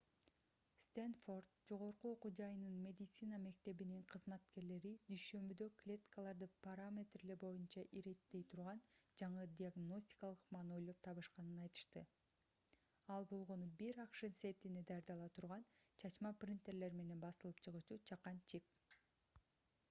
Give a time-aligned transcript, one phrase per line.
[0.83, 8.81] стэнфорд жогорку окуу жайынын медицина мектебинин кызматкерлери дүйшөмбүдө клеткаларды параметрлери боюнча иреттей турган
[9.23, 12.05] жаңы диагностикалык ыкманы ойлоп табышканын айтышты
[13.19, 15.69] ал болгону бир акш центине даярдала турган
[16.05, 18.75] чачма принтерлер менен басылып чыгуучу чакан чип